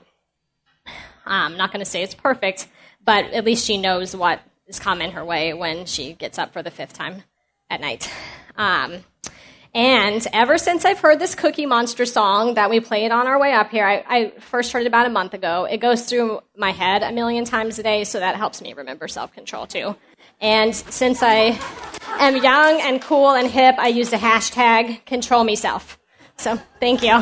I'm 1.25 1.57
not 1.57 1.71
going 1.74 1.83
to 1.83 1.89
say 1.89 2.03
it's 2.03 2.13
perfect, 2.13 2.67
but 3.03 3.25
at 3.33 3.45
least 3.45 3.65
she 3.65 3.79
knows 3.79 4.15
what 4.15 4.39
is 4.67 4.77
coming 4.77 5.13
her 5.13 5.25
way 5.25 5.55
when 5.55 5.88
she 5.88 6.13
gets 6.13 6.38
up 6.38 6.53
for 6.53 6.62
the 6.62 6.69
fifth 6.69 6.93
time 6.93 7.24
at 7.71 7.81
night. 7.81 8.13
Um, 8.55 9.00
And 9.74 10.25
ever 10.31 10.59
since 10.59 10.86
I've 10.86 11.00
heard 11.00 11.17
this 11.17 11.33
Cookie 11.33 11.65
Monster 11.65 12.05
song 12.05 12.53
that 12.53 12.69
we 12.69 12.79
played 12.79 13.12
on 13.12 13.25
our 13.25 13.39
way 13.39 13.53
up 13.53 13.71
here, 13.71 13.88
I, 13.88 14.03
I, 14.07 14.29
first 14.39 14.71
heard 14.71 14.83
it 14.83 14.88
about 14.88 15.07
a 15.07 15.09
month 15.09 15.33
ago. 15.33 15.65
It 15.65 15.77
goes 15.77 16.03
through 16.03 16.41
my 16.55 16.71
head 16.71 17.01
a 17.01 17.12
million 17.12 17.43
times 17.43 17.79
a 17.79 17.83
day, 17.83 18.03
so 18.03 18.19
that 18.19 18.36
helps 18.36 18.62
me 18.62 18.74
remember 18.74 19.07
self 19.07 19.33
control 19.33 19.65
too. 19.65 19.95
And 20.39 20.75
since 20.75 21.24
I 21.24 21.59
am 22.19 22.36
young 22.38 22.81
and 22.81 23.01
cool 23.01 23.31
and 23.31 23.50
hip, 23.50 23.75
I 23.79 23.88
use 23.88 24.12
the 24.12 24.17
hashtag 24.17 25.05
control 25.05 25.43
me 25.43 25.55
self. 25.55 25.99
So 26.39 26.58
thank 26.79 27.03
you. 27.03 27.22